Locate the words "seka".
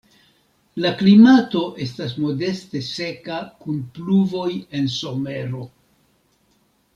2.87-3.37